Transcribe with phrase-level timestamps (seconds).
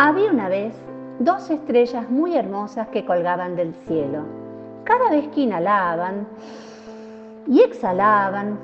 [0.00, 0.76] Había una vez
[1.18, 4.20] dos estrellas muy hermosas que colgaban del cielo.
[4.84, 6.24] Cada vez que inhalaban
[7.48, 8.60] y exhalaban,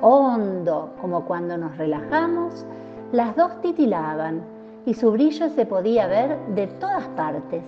[0.00, 2.64] hondo como cuando nos relajamos,
[3.12, 4.40] las dos titilaban
[4.86, 7.62] y su brillo se podía ver de todas partes.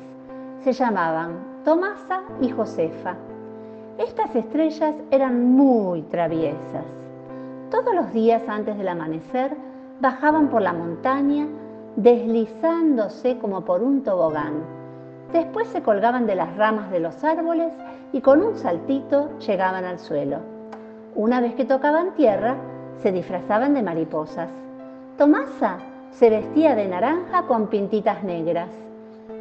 [0.65, 3.17] Se llamaban Tomasa y Josefa.
[3.99, 6.87] Estas estrellas eran muy traviesas.
[7.71, 9.55] Todos los días antes del amanecer
[10.01, 11.47] bajaban por la montaña
[11.97, 14.65] deslizándose como por un tobogán.
[15.33, 17.73] Después se colgaban de las ramas de los árboles
[18.13, 20.39] y con un saltito llegaban al suelo.
[21.15, 22.57] Una vez que tocaban tierra,
[23.03, 24.49] se disfrazaban de mariposas.
[25.17, 25.79] Tomasa
[26.11, 28.71] se vestía de naranja con pintitas negras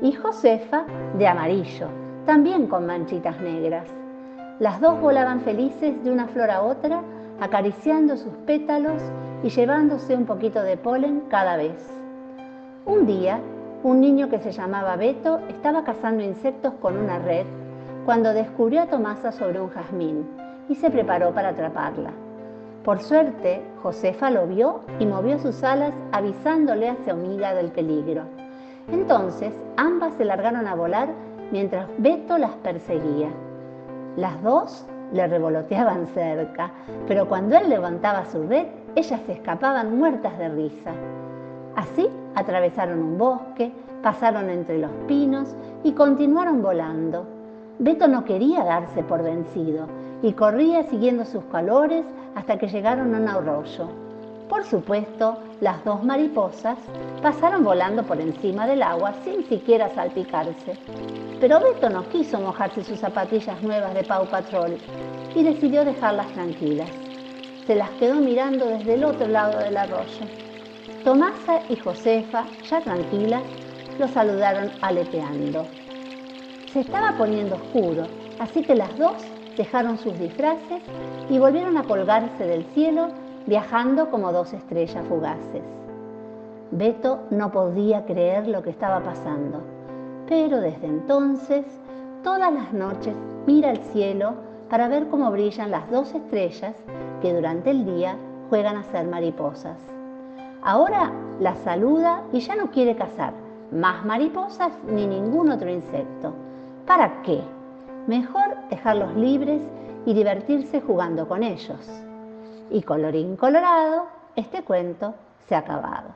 [0.02, 0.86] y Josefa
[1.18, 1.88] de amarillo,
[2.26, 3.88] también con manchitas negras.
[4.60, 7.02] Las dos volaban felices de una flor a otra,
[7.40, 9.02] acariciando sus pétalos
[9.44, 11.99] y llevándose un poquito de polen cada vez.
[12.90, 13.40] Un día,
[13.84, 17.46] un niño que se llamaba Beto estaba cazando insectos con una red
[18.04, 20.28] cuando descubrió a Tomasa sobre un jazmín
[20.68, 22.10] y se preparó para atraparla.
[22.84, 28.24] Por suerte, Josefa lo vio y movió sus alas avisándole a su amiga del peligro.
[28.92, 31.10] Entonces, ambas se largaron a volar
[31.52, 33.30] mientras Beto las perseguía.
[34.16, 36.72] Las dos le revoloteaban cerca,
[37.08, 40.92] pero cuando él levantaba su red, ellas se escapaban muertas de risa.
[41.76, 47.26] Así atravesaron un bosque, pasaron entre los pinos y continuaron volando.
[47.80, 49.88] Beto no quería darse por vencido
[50.22, 53.88] y corría siguiendo sus calores hasta que llegaron a un arroyo.
[54.50, 56.78] Por supuesto, las dos mariposas
[57.22, 60.74] pasaron volando por encima del agua sin siquiera salpicarse.
[61.40, 64.78] Pero Beto no quiso mojarse sus zapatillas nuevas de Pau Patrol
[65.36, 66.90] y decidió dejarlas tranquilas.
[67.68, 70.49] Se las quedó mirando desde el otro lado del arroyo.
[71.04, 73.44] Tomasa y Josefa, ya tranquilas,
[73.98, 75.66] lo saludaron aleteando.
[76.72, 78.04] Se estaba poniendo oscuro,
[78.40, 79.16] así que las dos
[79.58, 80.84] dejaron sus disfraces
[81.30, 83.10] y volvieron a colgarse del cielo,
[83.48, 85.64] viajando como dos estrellas fugaces.
[86.72, 89.62] Beto no podía creer lo que estaba pasando,
[90.28, 91.66] pero desde entonces,
[92.24, 93.16] todas las noches
[93.48, 94.36] mira al cielo
[94.70, 96.76] para ver cómo brillan las dos estrellas
[97.22, 98.18] que durante el día
[98.50, 99.78] juegan a ser mariposas.
[100.62, 103.34] Ahora la saluda y ya no quiere cazar
[103.72, 106.34] más mariposas ni ningún otro insecto.
[106.86, 107.42] ¿Para qué?
[108.08, 109.62] Mejor dejarlos libres
[110.06, 111.80] y divertirse jugando con ellos.
[112.72, 115.14] Y colorín colorado, este cuento
[115.48, 116.10] se ha acabado.